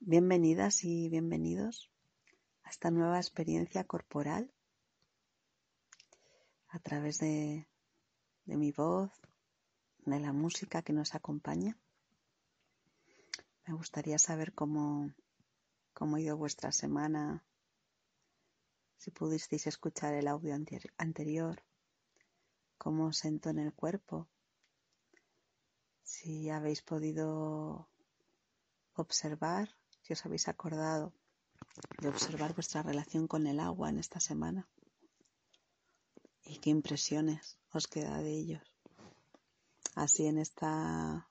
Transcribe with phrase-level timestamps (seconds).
[0.00, 1.90] Bienvenidas y bienvenidos
[2.62, 4.54] a esta nueva experiencia corporal
[6.68, 7.66] a través de,
[8.44, 9.10] de, mi voz,
[10.06, 11.76] de la música que nos acompaña.
[13.66, 15.12] Me gustaría saber cómo,
[15.94, 17.44] cómo ha ido vuestra semana,
[18.98, 20.54] si pudisteis escuchar el audio
[20.96, 21.62] anterior,
[22.78, 24.28] cómo os sentó en el cuerpo,
[26.04, 27.90] si habéis podido
[28.94, 29.68] observar
[30.08, 31.12] si os habéis acordado
[32.00, 34.66] de observar vuestra relación con el agua en esta semana
[36.44, 38.66] y qué impresiones os queda de ellos.
[39.94, 41.28] Así en esta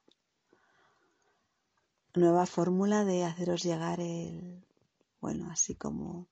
[2.14, 4.64] nueva fórmula de haceros llegar el,
[5.22, 6.28] bueno, así como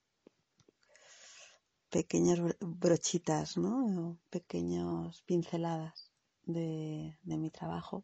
[1.89, 4.19] pequeñas brochitas, ¿no?
[4.29, 6.11] Pequeñas pinceladas
[6.43, 8.03] de mi trabajo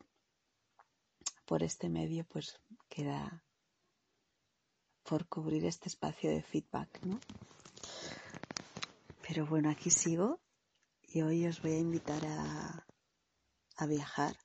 [1.45, 3.43] por este medio, pues queda
[5.11, 7.19] por cubrir este espacio de feedback, ¿no?
[9.27, 10.39] Pero bueno, aquí sigo
[11.05, 14.37] y hoy os voy a invitar a, viajar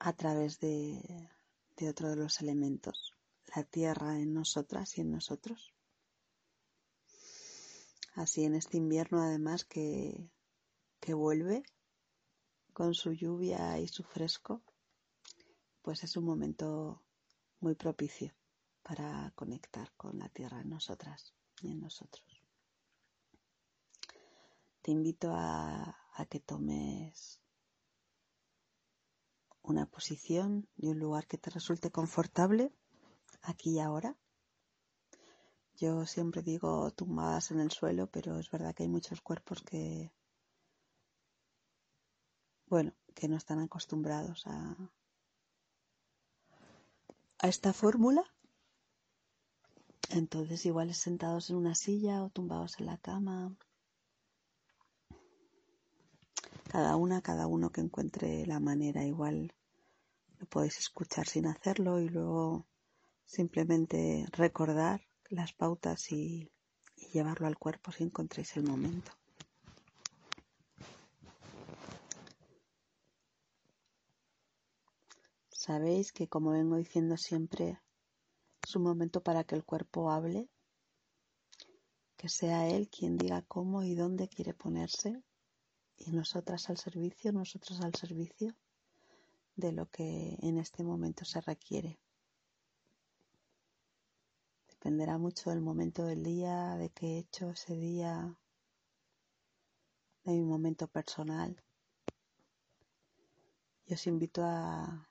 [0.00, 1.30] a través de,
[1.78, 3.16] de otro de los elementos,
[3.56, 5.72] la tierra en nosotras y en nosotros.
[8.16, 10.30] Así en este invierno además que,
[11.00, 11.62] que vuelve
[12.74, 14.60] con su lluvia y su fresco,
[15.80, 17.02] pues es un momento
[17.60, 18.34] muy propicio
[18.90, 22.42] para conectar con la tierra en nosotras y en nosotros.
[24.82, 25.96] Te invito a,
[26.28, 27.40] que tomes
[29.62, 32.72] una posición y un lugar que te resulte confortable
[33.42, 34.16] aquí y ahora.
[35.76, 40.12] Yo siempre digo tumbadas en el suelo, pero es verdad que hay muchos cuerpos que,
[42.66, 44.76] bueno, que no están acostumbrados a,
[47.38, 48.24] a esta fórmula
[50.10, 53.56] entonces, igual sentados en una silla o tumbados en la cama.
[56.68, 59.54] Cada una, cada uno que encuentre la manera, igual
[60.38, 62.66] lo podéis escuchar sin hacerlo y luego
[63.24, 66.50] simplemente recordar las pautas y,
[66.96, 69.12] y llevarlo al cuerpo si encontréis el momento.
[75.50, 77.78] Sabéis que como vengo diciendo siempre,
[78.70, 80.48] es un momento para que el cuerpo hable,
[82.16, 85.20] que sea él quien diga cómo y dónde quiere ponerse
[85.96, 88.54] y nosotras al servicio, nosotros al servicio
[89.56, 91.98] de lo que en este momento se requiere.
[94.68, 98.38] Dependerá mucho del momento del día, de qué he hecho ese día,
[100.22, 101.60] de mi momento personal.
[103.86, 105.10] Y os invito a,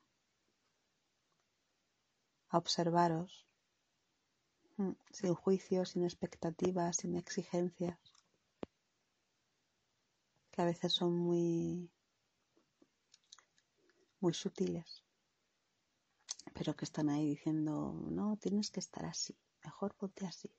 [2.52, 3.48] observaros
[5.12, 8.00] sin juicios, sin expectativas, sin exigencias,
[10.51, 11.90] que a veces son muy,
[14.19, 15.03] muy sutiles,
[16.53, 20.51] pero que están ahí diciendo, no, tienes que estar así, mejor ponte así,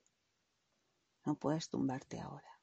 [1.25, 2.60] no puedes tumbarte ahora.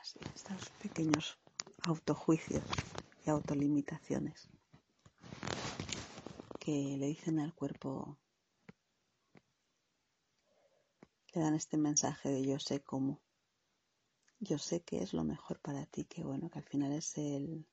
[0.00, 1.38] Así, estos pequeños
[1.84, 2.64] autojuicios
[3.24, 4.48] y autolimitaciones
[6.60, 8.18] que le dicen al cuerpo
[11.36, 13.20] te dan este mensaje de yo sé cómo.
[14.40, 17.66] Yo sé que es lo mejor para ti, que bueno, que al final es el,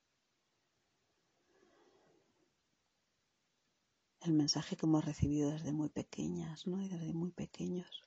[4.19, 6.81] el mensaje que hemos recibido desde muy pequeñas, ¿no?
[6.81, 8.03] Y desde muy pequeños.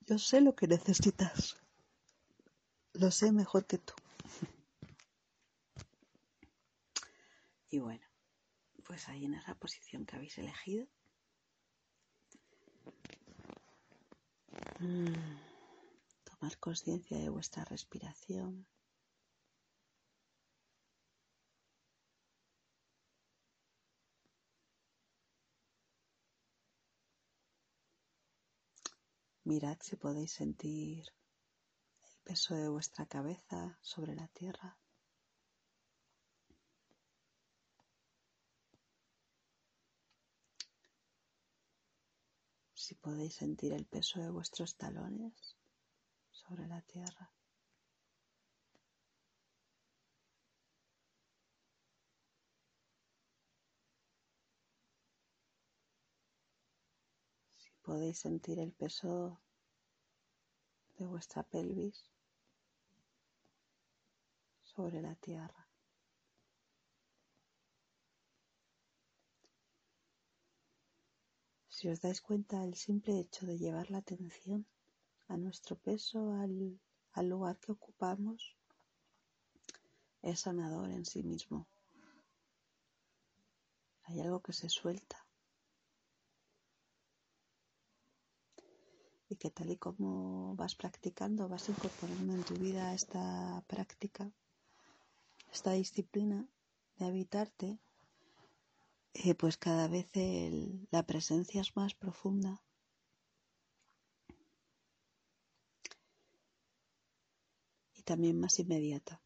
[0.00, 1.58] Yo sé lo que necesitas.
[2.94, 3.92] Lo sé mejor que tú.
[7.68, 8.06] y bueno,
[8.82, 10.86] pues ahí en esa posición que habéis elegido,
[14.78, 18.66] Tomar conciencia de vuestra respiración.
[29.44, 31.06] Mirad si podéis sentir
[32.02, 34.76] el peso de vuestra cabeza sobre la tierra.
[42.86, 45.56] Si podéis sentir el peso de vuestros talones
[46.30, 47.32] sobre la tierra.
[57.56, 59.40] Si podéis sentir el peso
[60.96, 62.08] de vuestra pelvis
[64.62, 65.65] sobre la tierra.
[71.76, 74.60] Si os dais cuenta, el simple hecho de llevar la atención
[75.28, 76.80] a nuestro peso, al,
[77.12, 78.56] al lugar que ocupamos,
[80.22, 81.68] es sanador en sí mismo.
[84.04, 85.18] Hay algo que se suelta.
[89.28, 94.32] Y que tal y como vas practicando, vas incorporando en tu vida esta práctica,
[95.52, 96.48] esta disciplina
[96.96, 97.78] de habitarte,
[99.24, 100.10] eh, pues cada vez
[100.90, 102.62] la presencia es más profunda.
[107.94, 109.20] Y también más inmediata.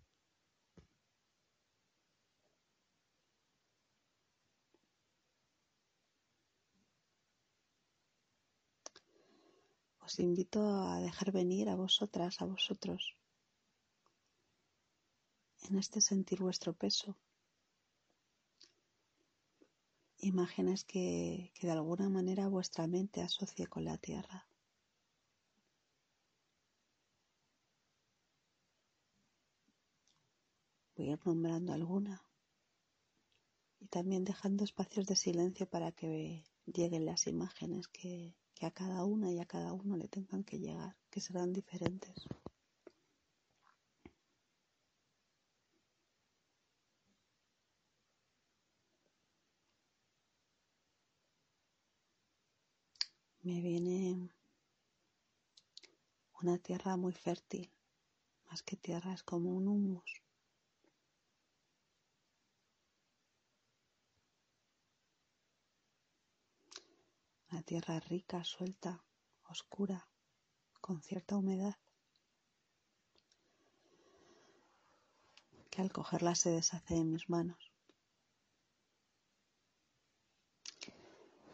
[10.11, 10.61] os invito
[10.91, 13.01] a dejar venir a vosotras, a vosotros,
[15.69, 17.17] en este sentir vuestro peso.
[20.23, 24.47] Imágenes que, que de alguna manera vuestra mente asocie con la tierra.
[30.97, 32.23] Voy a ir nombrando alguna
[33.81, 39.05] y también dejando espacios de silencio para que lleguen las imágenes que, que a cada
[39.07, 42.29] una y a cada uno le tengan que llegar, que serán diferentes.
[53.51, 54.31] Me viene
[56.41, 57.69] una tierra muy fértil,
[58.49, 60.23] más que tierra es como un humus.
[67.51, 69.03] Una tierra rica, suelta,
[69.49, 70.09] oscura,
[70.81, 71.75] con cierta humedad,
[75.71, 77.73] que al cogerla se deshace en mis manos.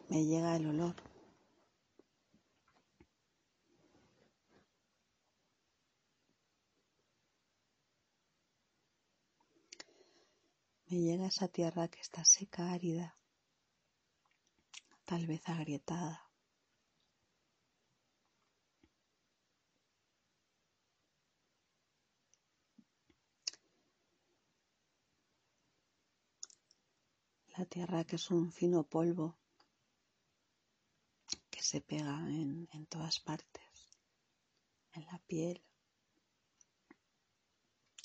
[0.09, 1.06] Me llega el olor.
[10.89, 13.17] Me llega esa tierra que está seca, árida,
[15.03, 16.23] tal vez agrietada.
[27.57, 29.37] La tierra que es un fino polvo
[31.49, 33.89] que se pega en, en todas partes,
[34.93, 35.61] en la piel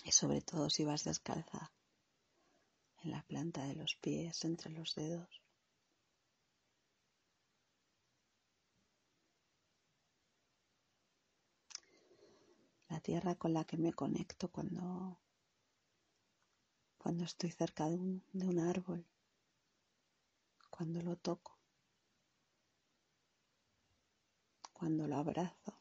[0.04, 1.71] y sobre todo si vas descalza
[3.04, 5.42] en la planta de los pies, entre los dedos.
[12.92, 15.18] la tierra con la que me conecto cuando,
[16.98, 19.06] cuando estoy cerca de un, de un árbol,
[20.68, 21.58] cuando lo toco,
[24.74, 25.80] cuando lo abrazo,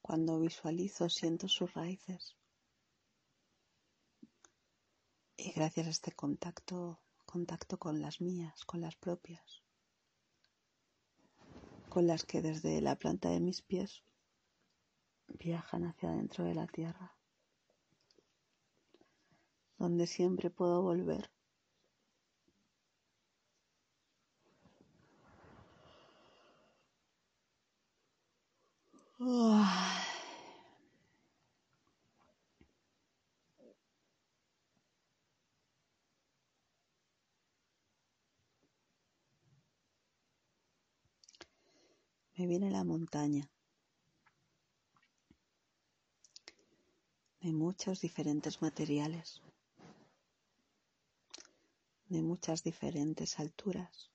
[0.00, 2.36] cuando visualizo, siento sus raíces.
[5.36, 9.64] Y gracias a este contacto, contacto con las mías, con las propias
[11.94, 14.02] con las que desde la planta de mis pies
[15.28, 17.14] viajan hacia dentro de la tierra,
[19.78, 21.30] donde siempre puedo volver.
[42.36, 43.48] Me viene la montaña
[47.40, 49.40] de muchos diferentes materiales,
[52.08, 54.10] de muchas diferentes alturas,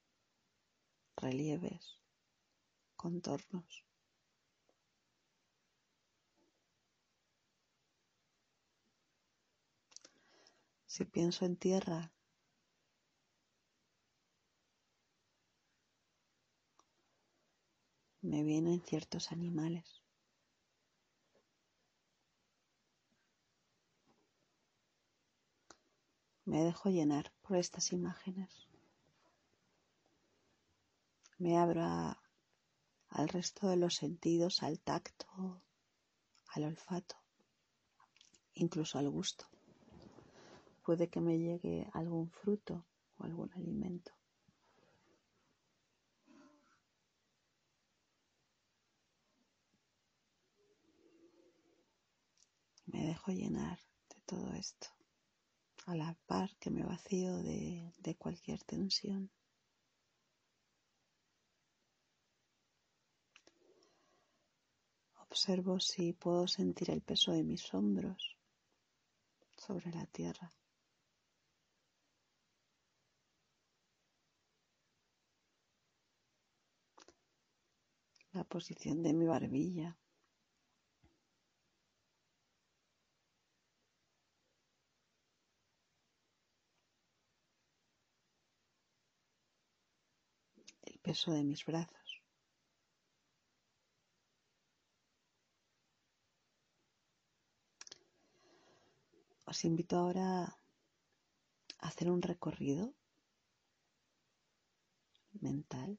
[1.16, 2.02] relieves,
[2.96, 3.86] contornos.
[10.88, 12.12] Si pienso en tierra,
[18.22, 20.04] me vienen ciertos animales.
[26.46, 28.68] Me dejo llenar por estas imágenes.
[31.38, 35.62] Me abro al resto de los sentidos, al tacto,
[36.48, 37.16] al olfato,
[38.56, 39.46] incluso al gusto.
[40.84, 42.86] Puede que me llegue algún fruto
[43.18, 44.19] o algún alimento.
[53.00, 53.80] Me dejo llenar
[54.14, 54.88] de todo esto,
[55.86, 59.32] a la par que me vacío de, de cualquier tensión.
[65.16, 68.36] Observo si puedo sentir el peso de mis hombros
[69.56, 70.52] sobre la tierra.
[78.34, 79.98] La posición de mi barbilla.
[91.10, 92.10] Peso de mis brazos.
[99.52, 100.28] Os invito ahora
[101.84, 102.94] a hacer un recorrido
[105.48, 105.92] mental,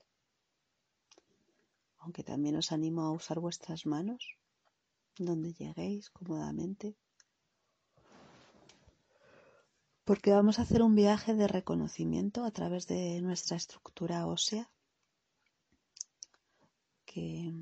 [2.02, 4.22] aunque también os animo a usar vuestras manos
[5.18, 6.86] donde lleguéis cómodamente,
[10.04, 14.70] porque vamos a hacer un viaje de reconocimiento a través de nuestra estructura ósea
[17.12, 17.52] que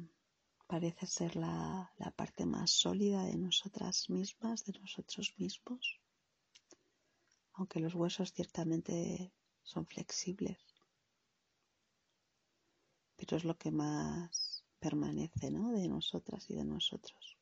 [0.67, 6.01] parece ser la, parte más sólida de nosotras mismas, de nosotros mismos,
[7.55, 10.59] aunque los huesos ciertamente son flexibles,
[13.17, 15.73] pero es lo que más permanece ¿no?
[15.73, 17.39] de nosotras y de nosotros.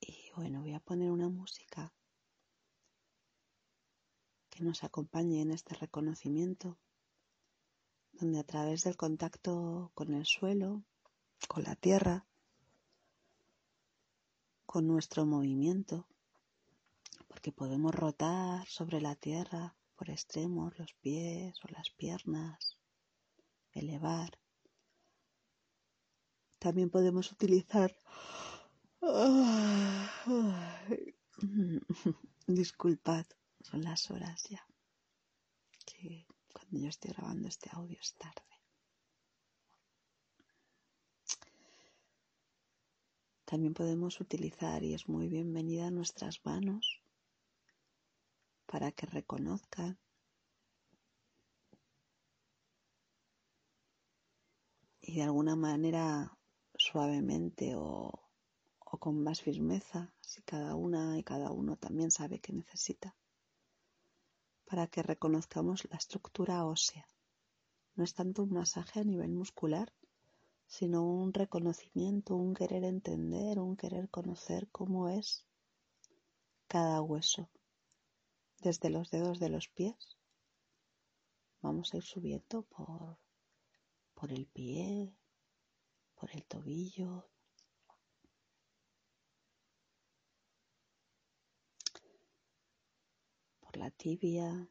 [0.00, 1.92] Y bueno, voy a poner una música
[4.48, 6.78] que nos acompañe en este reconocimiento
[8.18, 10.82] donde a través del contacto con el suelo,
[11.46, 12.26] con la tierra,
[14.66, 16.06] con nuestro movimiento,
[17.28, 22.76] porque podemos rotar sobre la tierra por extremos los pies o las piernas,
[23.72, 24.38] elevar.
[26.58, 27.96] También podemos utilizar...
[32.48, 33.26] Disculpad,
[33.60, 34.66] son las horas ya.
[36.58, 38.42] Cuando yo estoy grabando este audio es tarde.
[43.44, 47.00] También podemos utilizar, y es muy bienvenida, nuestras manos
[48.66, 49.98] para que reconozcan
[55.00, 56.36] y de alguna manera
[56.74, 58.12] suavemente o,
[58.80, 63.16] o, con más firmeza, si cada una y cada uno también sabe que necesita
[64.68, 67.06] para que reconozcamos la estructura ósea.
[67.96, 69.92] No es tanto un masaje a nivel muscular,
[70.66, 75.46] sino un reconocimiento, un querer entender, un querer conocer cómo es
[76.66, 77.48] cada hueso.
[78.60, 80.18] Desde los dedos de los pies
[81.62, 83.16] vamos a ir subiendo por,
[84.14, 85.14] por el pie,
[86.14, 87.30] por el tobillo,
[93.78, 94.68] la tibia,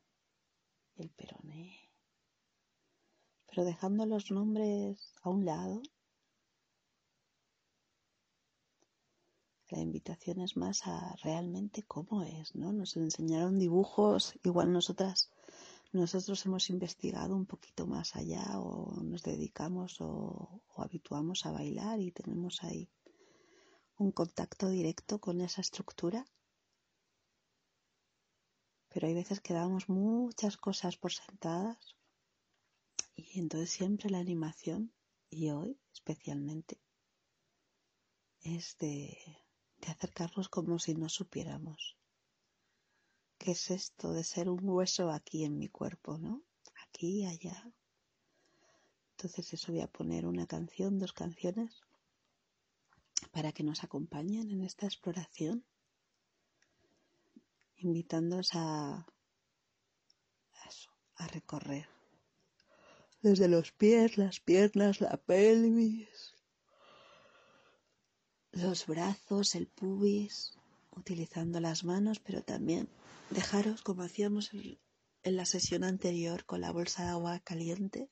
[0.97, 1.79] el peroné.
[3.47, 5.81] Pero dejando los nombres a un lado,
[9.69, 12.73] la invitación es más a realmente cómo es, ¿no?
[12.73, 15.31] Nos enseñaron dibujos, igual nosotras,
[15.93, 22.01] nosotros hemos investigado un poquito más allá o nos dedicamos o, o habituamos a bailar
[22.01, 22.89] y tenemos ahí
[23.97, 26.25] un contacto directo con esa estructura
[28.97, 31.95] pero hay veces que damos muchas cosas por sentadas
[33.15, 34.91] y entonces siempre la animación,
[35.29, 36.81] y hoy especialmente,
[38.41, 39.15] es de,
[39.87, 41.95] acercarnos como si no supiéramos.
[43.37, 46.41] ¿Qué es esto de ser un hueso aquí en mi cuerpo, no?
[46.87, 47.71] Aquí, allá.
[49.11, 51.83] Entonces eso voy a poner una canción, dos canciones,
[53.31, 55.63] para que nos acompañen en esta exploración
[57.77, 59.05] invitándoos a,
[60.67, 61.87] eso, a recorrer
[63.21, 66.35] desde los pies, las piernas, la pelvis,
[68.51, 70.53] los brazos, el pubis,
[70.95, 72.89] utilizando las manos, pero también
[73.29, 78.09] dejaros como hacíamos en la sesión anterior con la bolsa de agua caliente.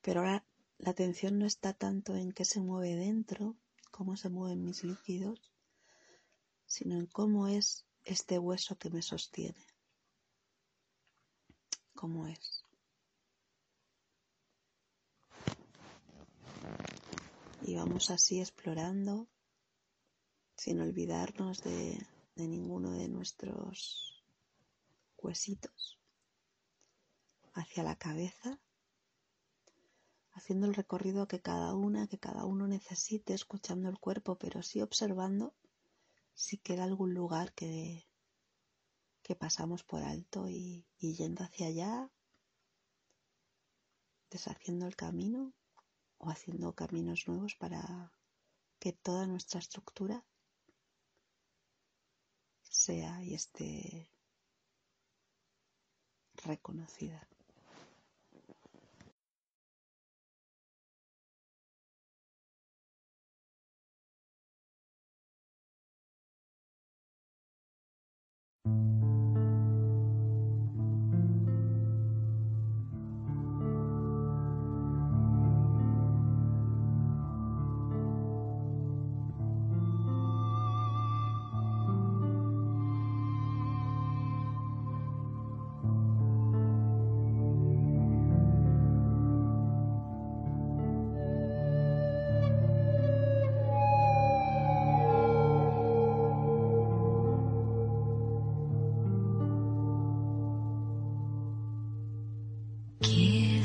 [0.00, 0.46] Pero ahora
[0.78, 3.56] la atención no está tanto en qué se mueve dentro,
[3.90, 5.52] cómo se mueven mis líquidos,
[6.66, 9.66] sino en cómo es este hueso que me sostiene.
[11.94, 12.64] ¿Cómo es?
[17.62, 19.28] Y vamos así explorando
[20.56, 24.22] sin olvidarnos de, de ninguno de nuestros
[25.16, 25.98] huesitos
[27.54, 28.60] hacia la cabeza,
[30.32, 34.82] haciendo el recorrido que cada una, que cada uno necesite, escuchando el cuerpo, pero sí
[34.82, 35.54] observando
[36.34, 38.06] si queda algún lugar que,
[39.22, 42.10] que pasamos por alto y, y yendo hacia allá,
[44.30, 45.54] deshaciendo el camino
[46.18, 48.12] o haciendo caminos nuevos para
[48.78, 50.24] que toda nuestra estructura
[52.62, 54.10] sea y esté
[56.44, 57.28] reconocida.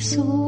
[0.09, 0.38] sou.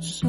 [0.00, 0.27] so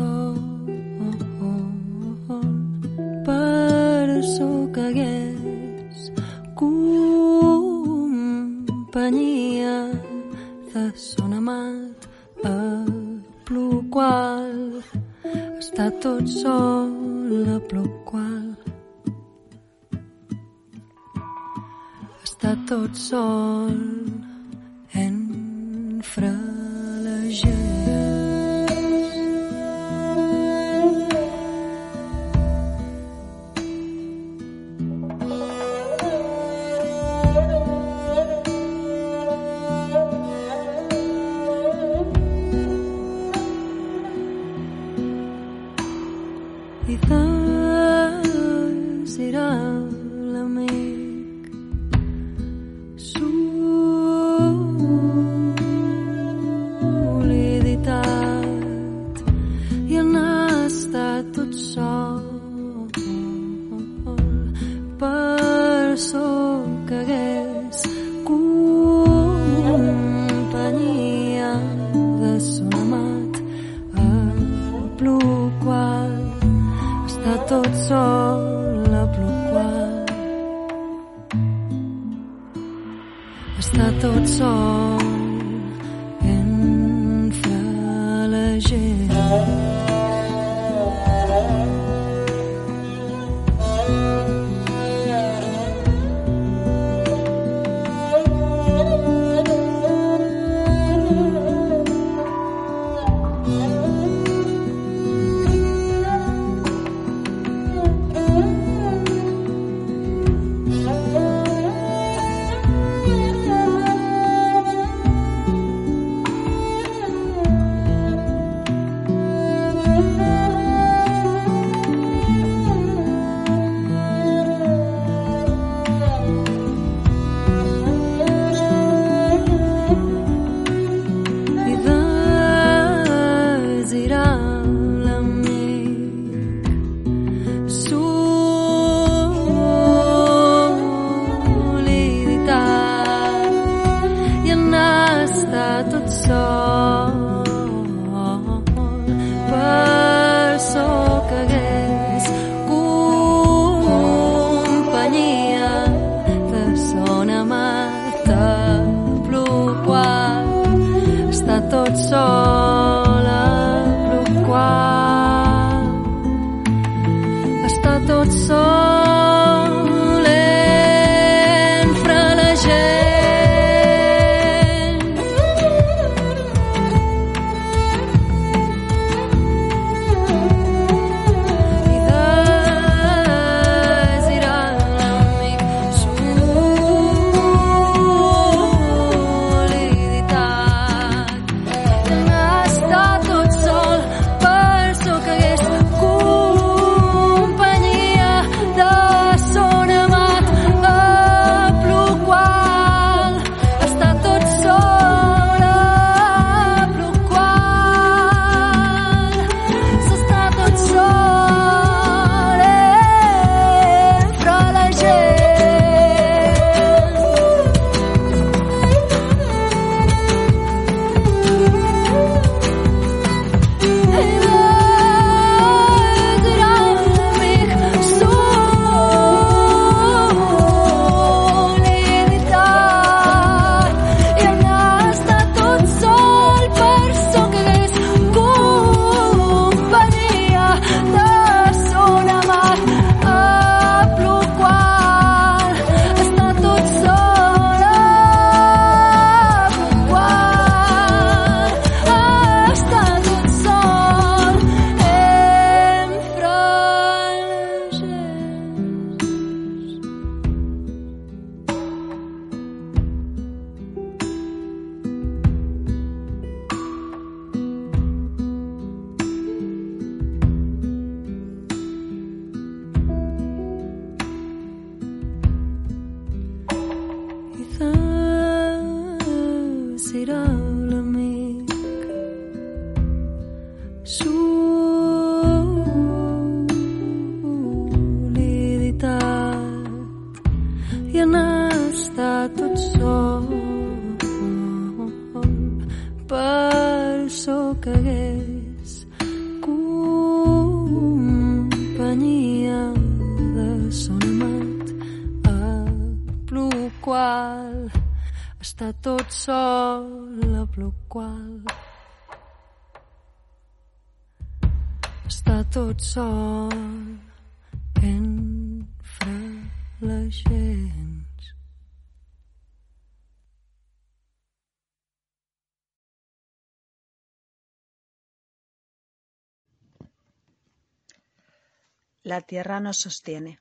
[332.29, 333.59] La tierra nos sostiene.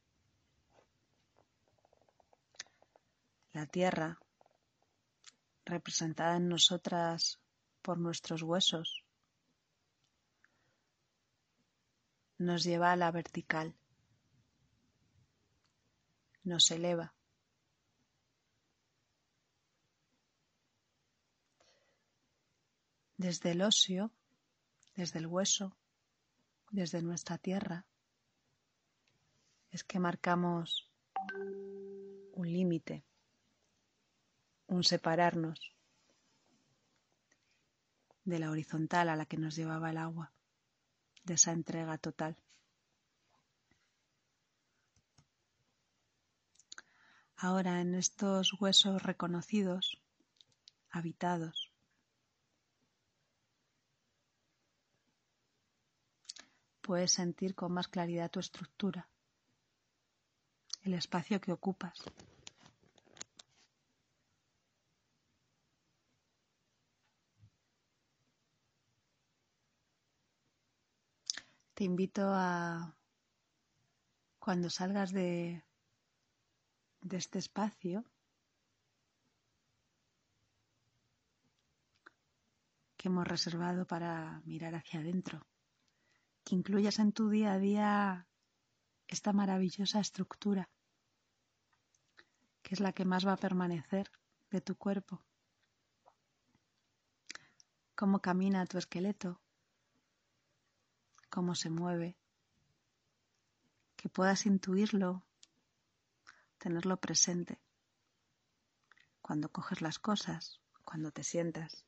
[3.54, 4.18] La tierra
[5.64, 7.40] representada en nosotras
[7.81, 9.07] por nuestros huesos,
[12.37, 13.74] nos lleva a la vertical,
[16.44, 17.14] nos eleva.
[23.16, 24.12] Desde el óseo,
[24.94, 25.74] desde el hueso,
[26.70, 27.87] desde nuestra tierra,
[29.70, 30.90] es que marcamos
[32.33, 33.04] un límite
[34.68, 35.74] un separarnos
[38.24, 40.31] de la horizontal a la que nos llevaba el agua,
[41.24, 42.37] de esa entrega total.
[47.37, 50.02] Ahora en estos huesos reconocidos,
[50.90, 51.72] habitados,
[56.83, 59.09] puedes sentir con más claridad tu estructura,
[60.88, 61.98] el espacio que ocupas.
[71.74, 72.96] Te invito a,
[74.38, 75.62] cuando salgas de,
[77.03, 78.05] de este espacio,
[82.96, 85.46] que hemos reservado para mirar hacia adentro,
[86.44, 88.27] que incluyas en tu día a día
[89.07, 90.68] esta maravillosa estructura,
[92.68, 94.12] que es la que más va a permanecer
[94.50, 95.22] de tu cuerpo.
[97.94, 99.40] Cómo camina tu esqueleto,
[101.31, 102.18] cómo se mueve,
[103.96, 105.24] que puedas intuirlo,
[106.59, 107.59] tenerlo presente.
[109.22, 111.87] Cuando coges las cosas, cuando te sientas.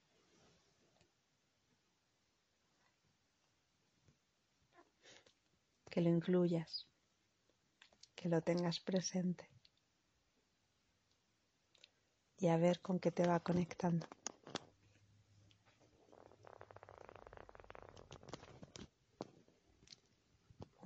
[5.91, 6.87] Que lo incluyas,
[8.15, 9.60] que lo tengas presente
[12.41, 14.07] y a ver con qué te va conectando.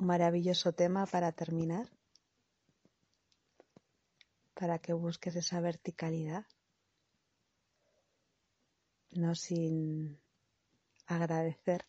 [0.05, 1.89] maravilloso tema para terminar,
[4.53, 6.45] para que busques esa verticalidad,
[9.13, 10.21] no sin
[11.07, 11.87] agradecer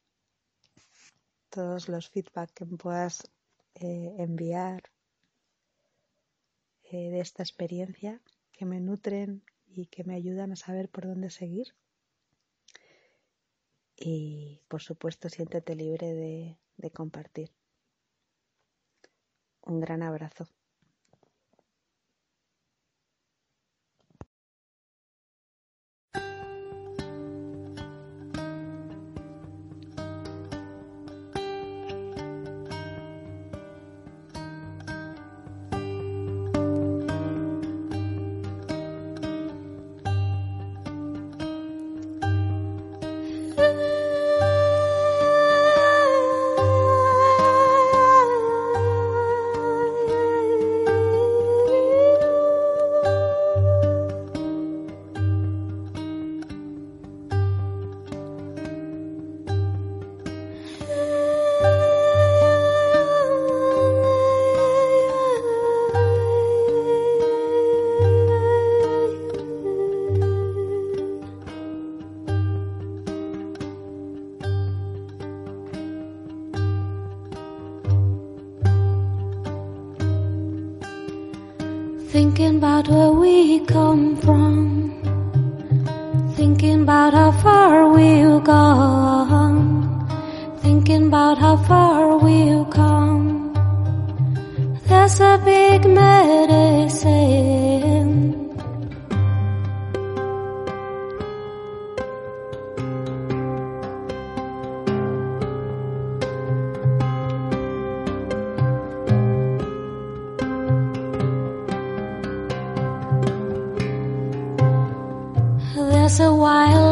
[1.50, 3.30] todos los feedback que puedas
[3.76, 4.84] eh, enviar
[6.84, 9.44] eh, de esta experiencia que me nutren
[9.76, 11.76] y que me ayudan a saber por dónde seguir.
[13.98, 16.14] Y por supuesto siéntete libre
[16.78, 17.52] de compartir.
[19.62, 20.48] Un gran abrazo.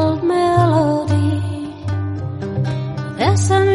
[0.03, 1.41] old melody.
[3.17, 3.67] There's some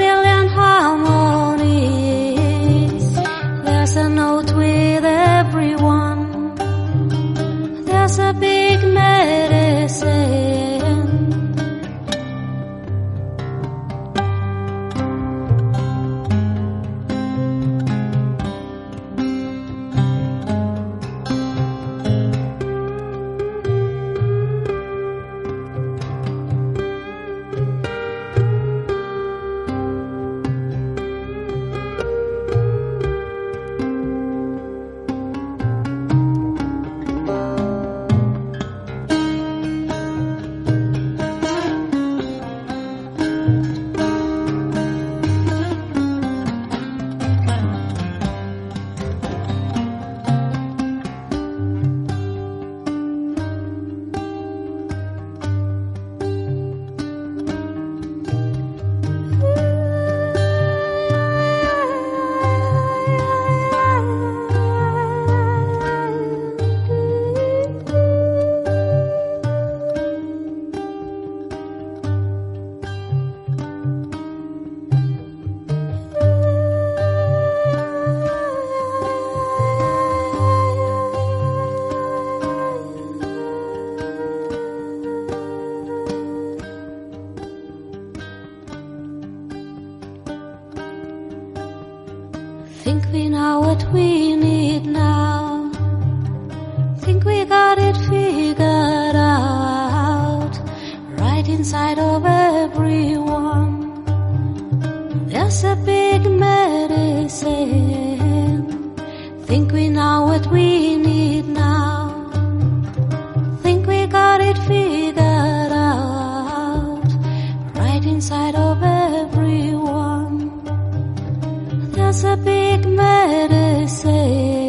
[122.09, 122.33] everyone.
[122.33, 124.68] A big medicine.